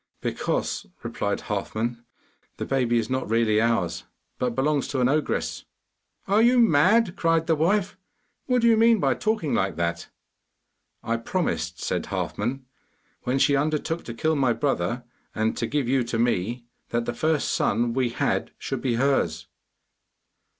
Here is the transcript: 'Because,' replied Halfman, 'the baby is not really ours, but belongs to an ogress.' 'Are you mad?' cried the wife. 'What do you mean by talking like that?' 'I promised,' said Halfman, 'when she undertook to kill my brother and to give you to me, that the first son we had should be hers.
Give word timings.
'Because,' 0.19 0.87
replied 1.03 1.41
Halfman, 1.41 2.03
'the 2.57 2.65
baby 2.65 2.97
is 2.97 3.07
not 3.07 3.29
really 3.29 3.61
ours, 3.61 4.05
but 4.39 4.55
belongs 4.55 4.87
to 4.87 4.99
an 4.99 5.07
ogress.' 5.07 5.65
'Are 6.27 6.41
you 6.41 6.57
mad?' 6.57 7.15
cried 7.15 7.45
the 7.45 7.53
wife. 7.55 7.99
'What 8.47 8.63
do 8.63 8.67
you 8.67 8.77
mean 8.77 8.99
by 8.99 9.13
talking 9.13 9.53
like 9.53 9.75
that?' 9.75 10.09
'I 11.03 11.17
promised,' 11.17 11.79
said 11.79 12.07
Halfman, 12.07 12.65
'when 13.25 13.37
she 13.37 13.55
undertook 13.55 14.03
to 14.05 14.15
kill 14.15 14.35
my 14.35 14.53
brother 14.53 15.03
and 15.35 15.55
to 15.57 15.67
give 15.67 15.87
you 15.87 16.03
to 16.05 16.17
me, 16.17 16.65
that 16.89 17.05
the 17.05 17.13
first 17.13 17.51
son 17.51 17.93
we 17.93 18.09
had 18.09 18.49
should 18.57 18.81
be 18.81 18.95
hers. 18.95 19.45